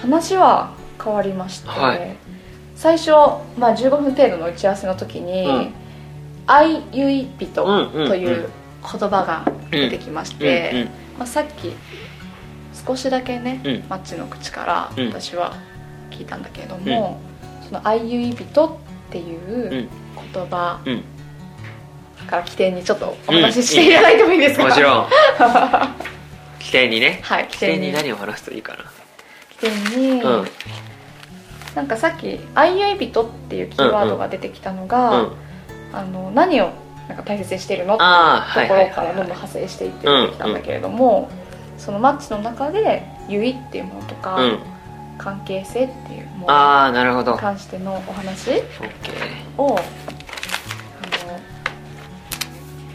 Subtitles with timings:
[0.00, 2.16] 話は変わりまして、はい。
[2.74, 3.10] 最初、
[3.58, 5.72] まあ、15分程度の打ち合わせの時にうん
[6.46, 8.20] 「愛ゆい人」とうんうんうん。
[8.20, 8.48] いう
[8.80, 10.84] 言葉が出てきまして、うんうん
[11.18, 11.74] まあ、さっき
[12.86, 13.84] 少しだけね、うん。
[13.88, 15.08] マッチの口からうん。
[15.08, 15.54] 私は
[16.10, 17.20] 聞いたんだけれども、
[17.66, 18.70] その「愛ゆい人」っ
[19.10, 19.88] ていう
[20.32, 21.02] 言葉うん。
[22.28, 25.06] から起点にちょっとお話ししていただいてもいいですか、もちろん。
[26.60, 27.20] 起点にね。
[27.22, 27.92] はい起点に。
[27.92, 28.78] 何を話すといいか起
[29.60, 30.48] 点に、なうん。
[31.74, 35.32] なんかさっき「愛ゆい人」っていうキーワードが出てきたのが、うん。
[35.92, 36.70] あの何を
[37.08, 41.30] なんか大切にしているのってああところからどんどん派生していって出てきたんだけれども、
[41.78, 44.58] そのマッチの中で「ゆい」っていうものとか、うん。
[45.18, 48.62] 関係性っていうものに関してのお話
[49.58, 49.80] をあ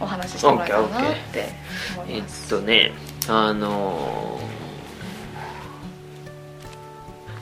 [0.00, 0.90] お話ししてもらえたらなっ
[1.32, 1.48] て
[1.94, 2.48] 思えっいます。
[2.48, 2.92] とね
[3.28, 4.63] あのー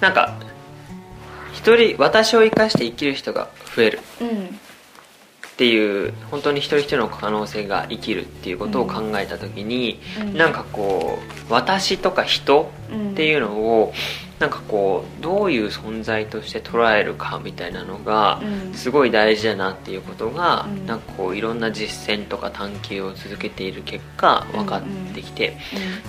[0.03, 0.35] なんか
[1.55, 4.01] 一人私を生かして生きる人が増える。
[4.21, 4.29] うん。
[4.29, 10.37] っていう本当に一人一人の可能性が生きるっていうことを考えた時に、うん。
[10.37, 12.73] なんかこう私とか人
[13.13, 13.93] っていうのを
[14.41, 18.75] なんかこうどういう存在として捉えるかみたいなのがうん。
[18.75, 20.85] すごい大事だなっていうことが、うん。
[20.85, 24.83] なんかこういろんな実践とか探求を続けている結果分かっ
[25.15, 25.57] てきて、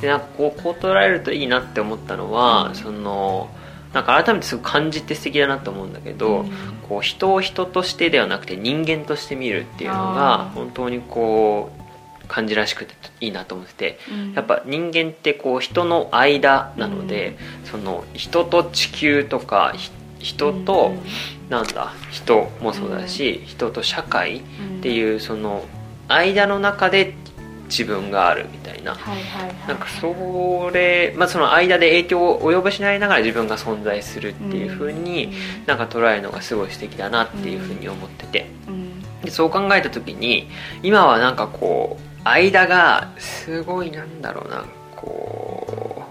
[0.02, 2.75] でなんかこうこう捉えるといいなって思ったのは、うん。
[2.75, 3.52] その
[3.94, 6.52] なんか改めてすごく感じて素敵だなと思うんだけど、うん。
[6.90, 10.50] こう人を人としてではなくて人間として見るっていうのあがー。
[10.54, 11.72] 本当にこ
[12.24, 14.00] う感じらしくていいなと思ってて。
[14.12, 14.34] うん。
[14.34, 20.94] やっぱ人間ってこう人の間なので、その人と地球とかひ人と、
[21.50, 24.42] なんだ人もそうだし、人と社会っ
[24.81, 25.66] てういうその
[26.08, 27.14] 間の中で
[27.74, 28.94] 自分があるみたいな。
[28.94, 35.32] はいはいはいなんかそれ、まあ、その間で影響を及ぼしないながら自分が存在するっていう風に
[35.66, 38.46] なんか捉えるのがすごい素敵だなっていう風に思ってて。
[38.68, 39.02] うん。
[39.22, 40.50] でそう考えた時に
[40.84, 44.66] 今はなんかこう間がすごいなんだろうな。
[44.96, 46.06] こ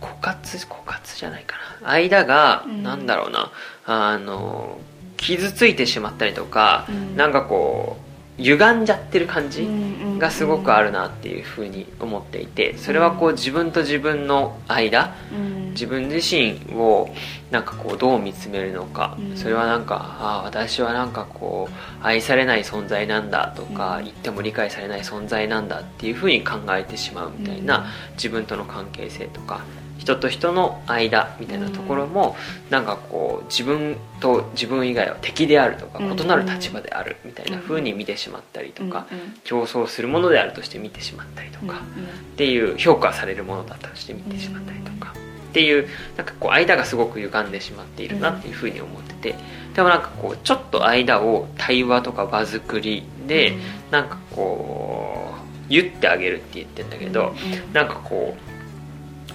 [0.00, 1.90] う枯渇枯渇じゃないかな。
[1.90, 2.82] 間がうん。
[2.82, 3.52] なんだろうな、
[3.84, 4.78] あの
[5.16, 7.16] 傷ついてしまったりとか、うん。
[7.16, 8.03] なんかこう
[8.38, 15.64] 歪んじゃってる感じ、うんがすごくあるなっていうふうに思っていてそれはこう自分と自分の間うん。
[15.74, 17.08] 自分自身を
[17.50, 19.36] なんかこうどう見つめるのかうん。
[19.36, 24.04] それはなんかああ私はなんかこう愛されない存在なんだとかうん。
[24.04, 29.62] 言っても理解されない存在なんだっていうふうに考えてしまうみたいな自分との関係性とか
[29.98, 32.36] 人と人の間みたいなところも
[32.70, 36.20] なんかこう自分と自分以外は敵であるとかうん。
[36.20, 39.06] 異なる立場であるみたいなふうに見てしまったりとか
[39.44, 45.12] 競争するものであるとして見てしまったりとか、うんっていう評価されるものだったとして見てしまったりとか、
[45.50, 49.36] っていうなんかこう間がすごく歪んでしまっているなっていうふうに思ってて、
[49.74, 53.60] でもなんかこうちょっと間を対話とか場作りで、うん。
[53.92, 55.32] なんかこ
[55.66, 57.72] う言ってあげるって言ってんだけど、うん。
[57.72, 58.53] なんかこう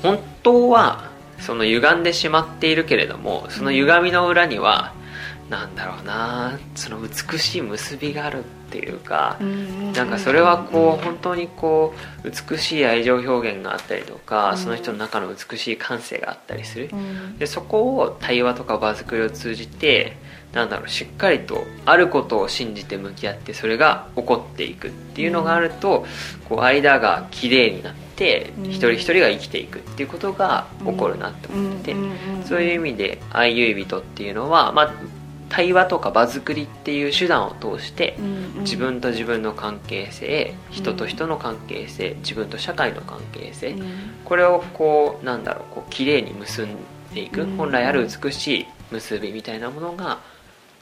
[0.02, 4.94] 本当はその歪んでしまっているけれどもその歪みの裏には、
[5.50, 9.94] なんだろうなその美しい結びがあるっていうか、うん。
[9.94, 14.58] なんかそれはこう本当にこう美しい愛情表現があったりとか、うん。
[14.58, 17.38] その人の中の美しい感性があったりする、うん。
[17.40, 20.18] でそこを対話とか場作りを通じて
[20.54, 26.06] なんだろうしっかりとあることを信じて向き合ってそれが起こっていくっていうのがあると、
[26.48, 28.09] こう間が綺麗になって、
[28.58, 28.66] うん。
[28.66, 31.96] 一人一人が生きていくっていうことが起こるなって思ってて、
[32.46, 34.94] そういう意味で「愛ゆい人」っていうのは、まあ、
[35.50, 38.18] 対話とか場作りっていう手段を通して、
[38.60, 43.86] 自分と自分の関係性人と人の関係性自分と社会の関係性、うん。
[44.26, 46.70] これをこうなんだろうこう綺麗に結ん
[47.14, 47.58] でいく、うん。
[47.58, 50.20] 本来ある美しい結びみたいなものが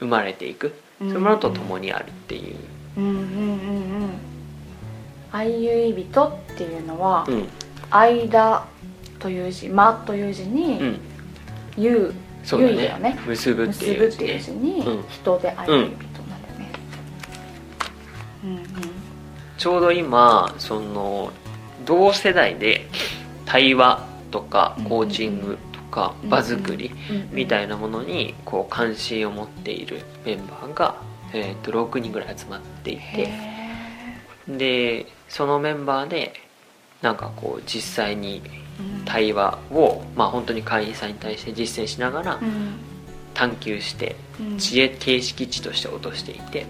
[0.00, 1.08] 生まれていく、うん。
[1.08, 2.56] そういうものと共にあるっていう、
[5.32, 7.48] うんうい人っていうのはうん。
[7.90, 8.66] 間
[9.18, 11.00] という字間という字うにん、
[11.76, 12.14] ゆう
[12.44, 12.98] そうだね。
[13.00, 13.18] ね。
[13.26, 15.04] 結ぶっていう結ぶっていう字にうん。
[15.08, 16.72] 人で愛ゆい人なんだよね。
[18.44, 18.64] うんうん。
[19.56, 21.32] ちょうど今その
[21.84, 22.86] 同世代で
[23.44, 26.92] 対話とかコーチングとか場作り
[27.32, 30.96] みたいなものにこう関心を持っているメンバーが、
[31.32, 33.58] えー、と6人ぐらい集まっていて。
[34.48, 36.32] でそのメンバーで
[37.02, 38.42] なんかこう実際に
[39.04, 42.40] 対話を、まあ、本当に会員さんに対して実践しながら
[43.34, 44.16] 探求して
[44.58, 46.66] 知恵形式値として落としていて、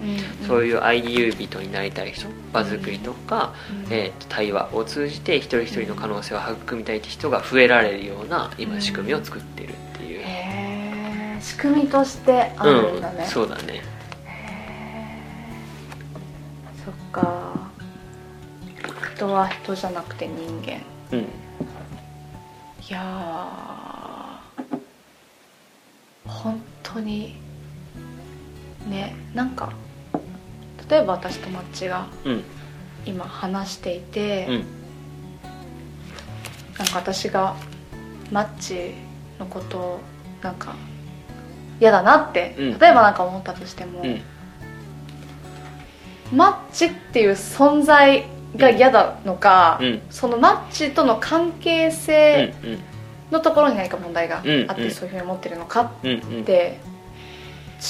[0.47, 3.55] そういう IDU 人になりたい人場作りとか、
[3.91, 10.25] えー、と対話を通じて一人一人の可能性を育みたいって人が増えられるような今仕組みを作ってるっていう、へ
[11.37, 13.83] え仕組みとしてあるんだね、うん、そうだね。
[16.85, 17.48] そっか
[19.19, 20.81] 人は人じゃなくて人間。
[21.11, 21.19] うん。
[21.19, 21.25] い
[22.89, 24.79] やー
[26.25, 27.35] 本当に
[28.89, 29.73] ねなんか
[30.89, 32.45] 例えば私とマッチがうん。
[33.07, 34.55] 今話していて、うん。
[36.79, 37.57] なんか私が
[38.31, 38.93] マッチ
[39.41, 40.01] のことを
[40.43, 40.77] なんか
[41.81, 42.79] 嫌だなって、うん。
[42.79, 44.21] 例えばなんか思ったとしても、うん。
[46.37, 50.03] マッチっていう存在が嫌なのか、うん。
[50.11, 52.55] そのマッチとの関係うん性
[53.31, 54.83] のところに何か問題があって、うん。
[54.85, 56.43] うんそういうふうに思ってるのかうんうん。
[56.43, 56.79] って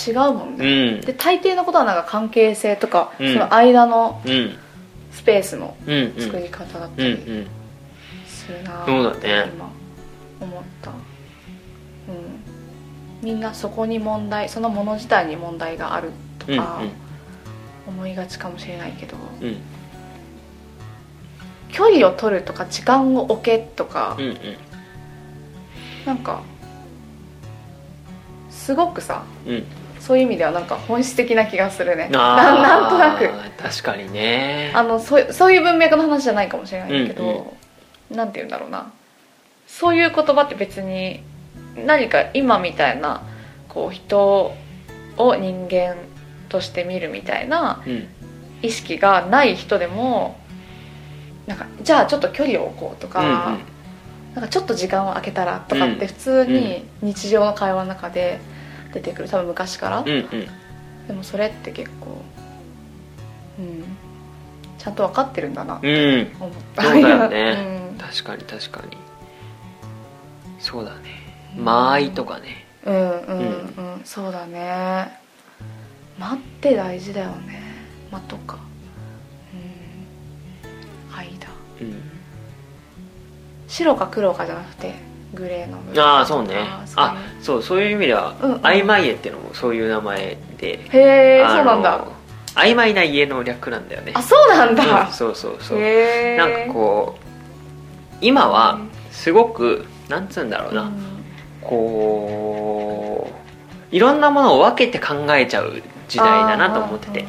[0.09, 1.01] 違うもんうね、ん。
[1.01, 3.33] で大抵のことはなんか関係性とか、うん。
[3.33, 4.55] その間のうん。
[5.13, 6.21] スペースのうんうん。
[6.21, 7.47] 作り方だったうんうりん。
[8.27, 9.51] するなそうだね。
[9.55, 9.71] 今
[10.41, 10.91] 思った。
[10.91, 10.97] うん。
[13.23, 16.81] みんなそこに問題そのもの自体に問題があるとうんか
[17.87, 19.57] 思いがちかもしれないけど、うん
[21.69, 24.39] 距離を取るとか時間を置けとか、うんうん。
[26.07, 26.43] なんか
[28.51, 29.65] すごくさうん。
[30.01, 32.09] そういう意味ではなんか本質的な気がするね。
[32.15, 33.25] あななんとなく。
[33.25, 34.73] ー確かにね。
[34.75, 37.55] あのそうそういう文脈の話じゃないかもしれないけど、
[38.11, 38.91] なんて言うんだろうな。
[39.67, 41.23] そういう言葉って別に
[41.77, 43.23] 何か今みたいな
[43.69, 44.55] こう人
[45.19, 45.97] を人間
[46.49, 48.09] として見るみたいなうん。
[48.61, 50.37] 意識がない人でも
[51.49, 53.35] なんかじゃあちょっと距離を置こうとか,、うんうん。
[54.35, 58.39] なんかちょっと時間を空けたらとかって普通に日常の会話の中で
[58.93, 60.31] 出てくる多分昔から、うんうん。
[61.09, 62.23] でもそれって結構
[63.59, 63.85] うん。
[64.79, 66.43] ちゃんと分かってるんだなってうん。
[66.45, 66.83] 思った。
[66.83, 67.91] そうだよね。
[67.93, 67.99] うん。
[67.99, 68.97] 確かに確かに。
[70.61, 70.99] そうだね。
[71.57, 72.67] 間合いとかね。
[72.85, 73.39] うんうん。
[73.41, 75.19] うん、そうだね。
[76.19, 77.63] 間って大事だよね。
[78.13, 78.59] 間とか
[81.81, 82.03] うん。
[83.69, 84.95] 白か黒かじゃなくて
[85.35, 86.55] グレーのああそうね。
[86.97, 88.61] あそうそういう意味ではうんうん。
[88.61, 90.81] 曖昧家っていうのもそういう名前で。
[90.91, 92.05] へえそうなんだ。
[92.55, 94.13] 曖昧な家の略なんだよね。
[94.15, 95.79] あそうなんうんだ、そうそうそう。
[95.79, 97.25] なんかこう
[98.21, 98.81] 今は
[99.13, 100.93] すごくなんつうんだろうな、うん。
[101.63, 103.31] こ
[103.93, 107.27] ういろんなものを分けて考えちゃう時代だなと思ってて。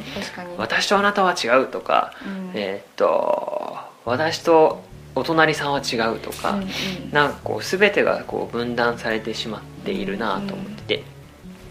[0.56, 2.50] 私とあなたは違うとか、うん。
[2.54, 4.82] えーっと私と
[5.14, 6.68] お隣さんは違うとか、うんうん。
[7.12, 11.02] なんかこう全てがこう分断されてしまっているなと思って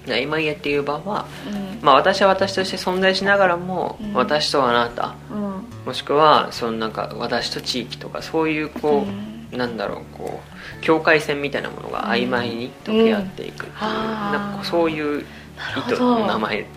[0.05, 1.79] て、今家っていう場は、うん。
[1.81, 4.13] まあ、私は私として存在しながらも、うん。
[4.13, 5.65] 私とあなたうん。
[5.85, 9.05] もしくはそのなんか私と地域とかそういうこ
[9.53, 10.41] う、なんだろうこ
[10.77, 16.67] う境界線みたいなものが曖昧に溶け合っていくっていう、なんかそういう意図の名前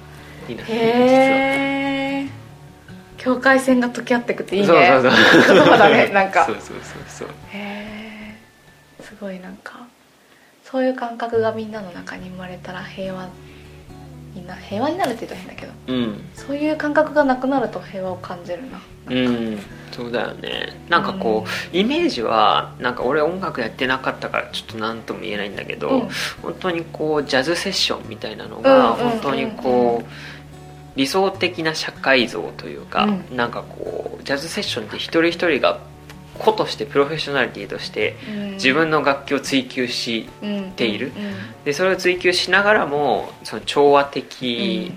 [0.49, 0.83] になってるへ
[1.81, 1.82] え
[3.23, 4.67] 境界線が溶け合ってくっていいね。
[4.67, 5.55] そうそうそう。
[5.55, 6.45] 言葉だね なんか。
[6.45, 7.29] そうそうそうそう。
[7.53, 8.35] へえ
[9.01, 9.75] すごいなんか。
[10.65, 13.29] そういう感覚がみんなの中に生まれたら平和
[14.35, 15.73] にな平和になるって言うと変だけど。
[15.87, 16.25] うん。
[16.35, 18.81] そういう感覚がなくなると平和を感じるな。
[19.09, 19.59] うん。
[19.93, 20.77] そうだよね。
[20.89, 26.09] なんかこう、イメージはなんか俺音楽やってなかったからちょっと何とも言えないんだけど、うん。
[26.43, 28.97] 本当にこうジャズセッションみたいなのうんがうん。
[28.97, 30.07] 本当にこう
[30.97, 33.37] 理想的な社会像というか、うん。
[33.37, 35.81] なんかこうジャズセッションって一人一人が
[36.39, 38.17] 個としてプロフェッショナリティとして
[38.55, 40.27] 自分の楽器を追求し
[40.77, 41.13] ている。
[41.65, 44.93] でそれを追求しながらもその調和的、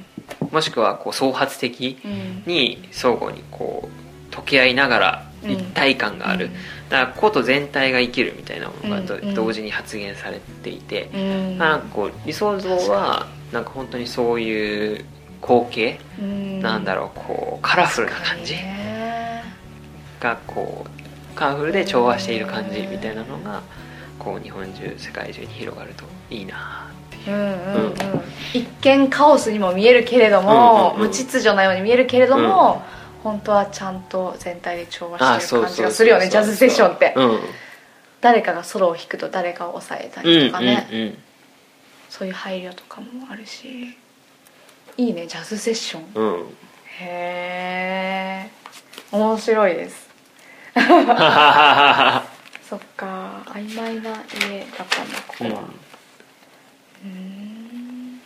[0.52, 1.98] もしくはこう創発的
[2.46, 3.90] に相互にこ
[4.32, 5.52] う溶け合いながらうん。
[5.52, 6.50] 一体感がある、
[6.90, 11.58] だから個と全体が生きるみたいなものが同時に発言されていて、うん。
[11.60, 15.06] なんかこう理想像はなんか本当にそういう
[15.46, 16.00] 光景、
[16.62, 17.20] なんだろう？
[17.20, 18.56] こうカラフルな感じ？
[20.20, 23.62] がこうカラフルで調和している感じみたいなのが
[24.18, 27.36] こう日本中世界中に広がるといいなっていう。
[27.36, 27.96] うんうんうん。
[28.54, 31.10] 一見カオスにも見えるけれども、うんうんうん。
[31.10, 32.82] 無秩序なように見えるけれども、
[33.24, 36.30] 本当はちゃんと全体で調和あしてる感じがするよね。
[36.30, 37.14] ジャズセッションって。
[37.16, 37.40] うん。
[38.22, 41.18] 誰かがソロを弾くと誰かを抑えたりとかね、うんうんうん。
[42.10, 43.96] そういう配慮とかもあるし
[44.98, 46.04] いいねジャズセッション。
[46.16, 46.58] うん。
[47.00, 48.50] へえ
[49.12, 50.10] 面白いです。
[52.70, 53.44] そっか。
[53.48, 55.50] 曖昧な家だったんだここは。
[55.52, 58.22] うーん。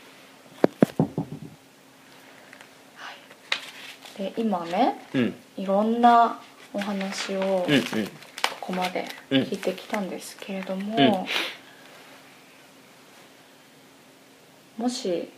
[2.95, 3.11] は
[4.19, 4.21] い。
[4.23, 5.35] で今ねうん。
[5.57, 6.39] いろんな
[6.71, 7.81] お話をうんうん。
[7.81, 11.27] ここまで聞いてきたんですけれども、
[14.77, 15.31] もし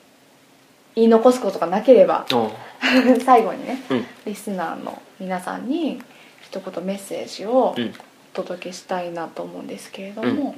[0.96, 2.26] 言い残すことがなければ
[3.26, 4.06] 最後にねうん。
[4.26, 6.02] リスナーの皆さんに
[6.42, 7.94] 一言メッセージをうん。
[8.34, 10.56] お届けしたいなと思うんですけれどうんも、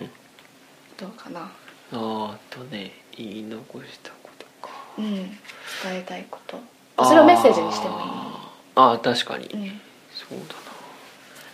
[0.95, 1.49] どうかな？
[1.91, 4.71] あとね言い残したことか。
[4.99, 5.15] うん。
[5.15, 5.27] 伝
[5.91, 6.59] えたいこと。
[7.03, 8.03] それをメッセージにしてもいい？
[8.03, 9.81] あーあー確かに、うん。
[10.11, 10.53] そうだ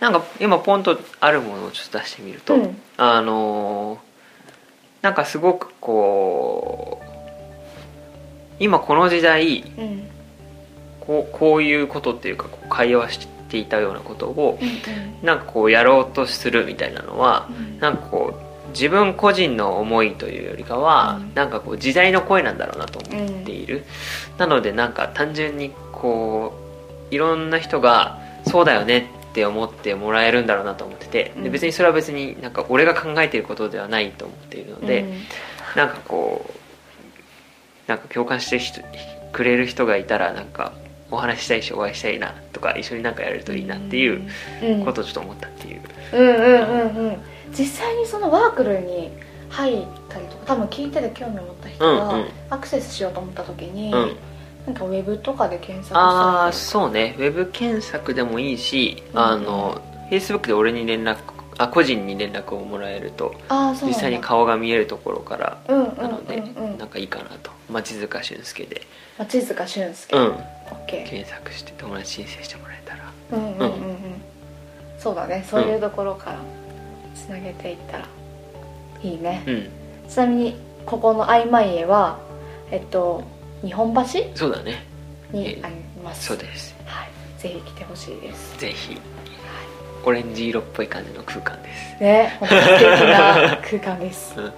[0.08, 0.10] な。
[0.12, 2.82] なんか今ポンとあるものをちょっと出してみると、うん。
[2.98, 3.98] あのー
[5.00, 7.09] なんかすごくこう
[8.60, 10.02] 今この時代うん。
[11.00, 17.80] こうこういうことっていうかこう会話していたようなことをうんなんかこうやろうとするみたいなのはうん。
[17.80, 21.34] なんかこう自分個人の思いというよりかは、うん。
[21.34, 23.84] なんかこう時代の声なんだろうなと思っている、
[24.38, 26.54] なのでなんか単純にこ
[27.10, 31.52] ういろんな人がそうだよねって思ってもらえるんだろうなと思っててでうん。
[31.52, 35.14] 別にそれは別になんか俺が考えていることではないと思っているので、うん。
[35.74, 36.59] なんかこう
[37.90, 38.80] なんか共感して人
[39.32, 40.72] くれる人がいたらなんか
[41.10, 44.30] お話ししたいしお会いしたいなとか一緒になんかやれるといいなっていう
[44.62, 44.84] うん。
[44.84, 45.82] ことをちょっと思ったっていう、
[46.12, 46.20] うん。
[46.20, 47.16] うんうんうん。
[47.50, 49.10] 実際にそのワークルに
[49.48, 52.28] 入ったりとか多分聞いてて興味を持った人がうんうん。
[52.48, 54.16] アクセスしようと思った時に、うん。
[54.66, 57.16] なんかウェブとかで検索したああそうね。
[57.18, 59.18] ウェブ検索でもいいし、うん。
[59.18, 59.82] あの
[60.12, 61.16] Facebook で俺に連絡
[61.62, 63.34] あ個人に連絡をもらえると
[63.82, 66.78] 実際に顔が見えるところからなので、うんうん。
[66.78, 67.50] なんかいいかなと。
[67.68, 68.82] 町塚俊介で、
[69.18, 73.12] 町塚俊介、うん、オッケ検索して友達申請してもらえたら。
[73.32, 73.88] ーうんうんうん。
[73.88, 73.96] うん。
[74.98, 75.44] そうだね。
[75.48, 76.38] そういうところから
[77.14, 78.06] つなげていったら
[79.02, 79.68] いいね、うん。
[80.08, 82.18] ちなみにここの曖昧絵は
[82.70, 83.22] えっと
[83.62, 84.02] 日本橋
[84.34, 84.86] そうだね。
[85.30, 86.24] にあります。
[86.24, 86.74] そうです。
[86.86, 87.10] はい。
[87.38, 88.58] ぜひ来てほしいです。
[88.58, 88.98] ぜひ
[90.04, 92.02] オレンジ色っぽい感じの空間です。
[92.02, 94.52] ね本当に素敵な空間です、うん。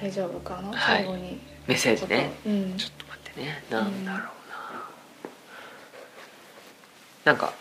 [0.00, 0.98] 大丈夫かな、はい。
[0.98, 1.40] 最後に。
[1.66, 2.30] メッセージね。
[2.46, 2.76] うん。
[2.76, 3.64] ちょっと待ってね。
[3.70, 4.22] なんだろう
[7.26, 7.52] な、なんか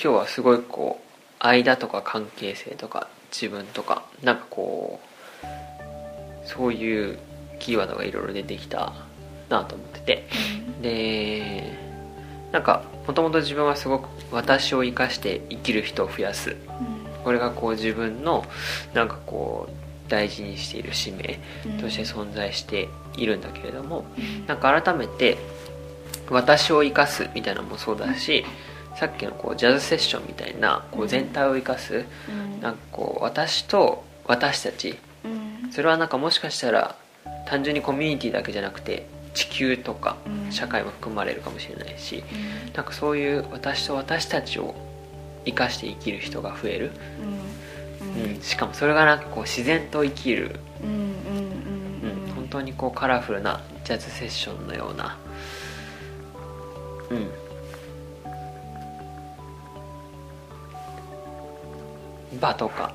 [0.00, 5.00] 今日はすごいこう間とか関係性とか自分とかなんかこ
[5.42, 5.46] う
[6.48, 7.18] そういう
[7.58, 8.92] キーワードがいろいろ出てきた
[9.48, 10.28] なと思ってて。
[10.82, 11.85] で
[12.56, 16.56] なんかもともと自分はすごく私を生かして生きる人を増やす。
[17.22, 18.46] これがこう自分の
[18.94, 21.78] なんかこう大事にしている使命うん。
[21.78, 24.46] として存在しているんだけれども、うん。
[24.46, 25.36] なんか改めて
[26.30, 28.46] 私を生かすみたいなのもそうだし、
[28.94, 32.62] さっきのこうジャズセッションみたいなこう全体を生かす、うん。
[32.62, 34.96] なんかこう私と私たち。
[35.26, 35.70] うん。
[35.70, 36.96] それはなんかもしかしたら
[37.44, 40.50] 単純にコミュニティだけじゃなくて地球とかうん。
[40.50, 42.24] 社会も含まれるかもしれないし、
[42.66, 42.72] うん。
[42.72, 44.74] なんかそういう私と私たちを
[45.44, 46.90] 生かして生きる人が増える、
[48.16, 48.22] うん。
[48.34, 48.40] うん。
[48.40, 50.56] しかもそれがなんかこう自然と生きる。
[50.82, 51.12] うん
[52.34, 55.18] 本当にこうカラフルなジャズセッションのような。
[57.10, 57.14] う
[62.34, 62.38] ん。
[62.38, 62.94] 場とか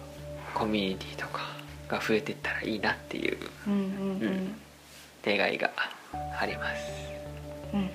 [0.54, 1.42] コミュニティとか
[1.90, 3.38] が増えていったらいいなっていう。
[3.68, 3.84] うんうんう
[4.26, 4.56] ん。
[5.26, 5.70] 願いが
[6.14, 6.92] あります。
[7.74, 7.90] うん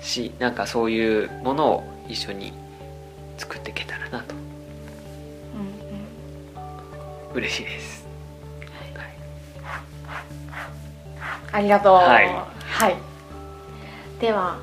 [0.00, 2.52] しなんかそういうものを一緒に
[3.36, 4.34] 作っていけたらなと。
[4.34, 4.38] う
[7.34, 8.06] ん嬉しいです、
[8.74, 9.06] はい。
[11.52, 11.94] ありがとう。
[11.94, 12.96] はいはい。
[14.20, 14.58] では、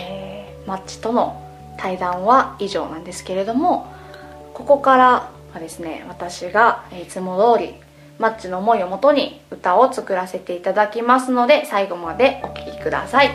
[0.00, 1.42] えーマッチとの
[1.78, 3.92] 対談は以上なんですけれども
[4.54, 7.74] ここからはですね私がえーいつも通り
[8.20, 13.30] マッチの思いをもとに歌を作らせていただきますので最後までお聴きください。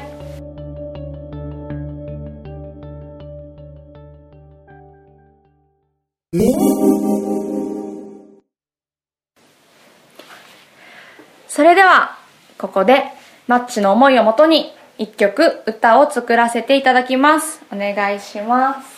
[11.48, 12.18] それでは
[12.60, 13.06] ここで
[13.48, 17.64] マッチの思いをもとに一曲歌を作らせていただきます。
[17.74, 18.95] お願いします。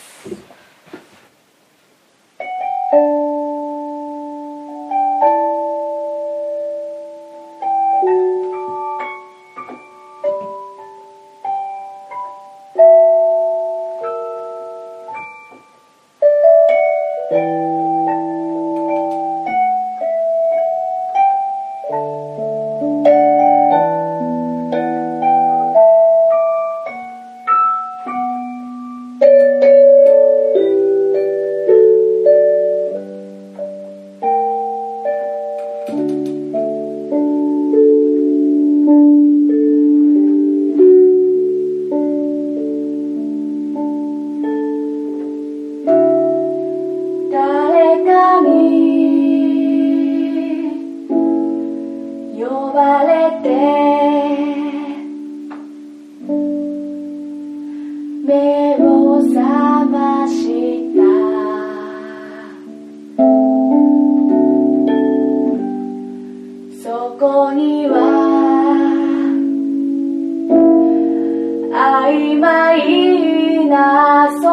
[72.37, 74.46] may nasa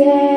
[0.00, 0.29] say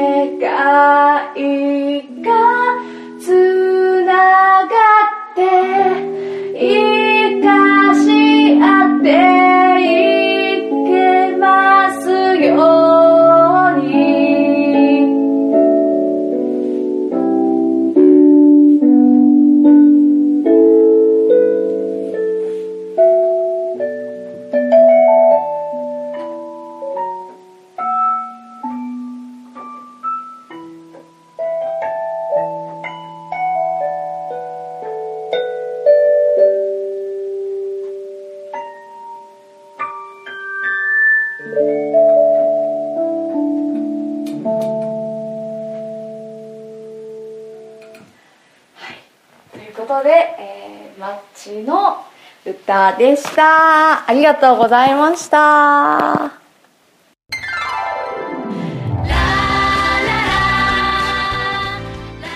[52.97, 54.07] でした。
[54.09, 56.31] ありがとうございました。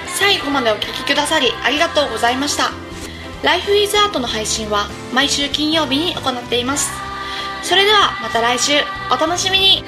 [0.07, 2.71] 最後までお聴きくださりありがとうございました。
[3.43, 6.91] ライフイズアートの配信は毎週金曜日に行っています。
[7.63, 8.73] それではまた来週。
[9.09, 9.83] お楽しみに。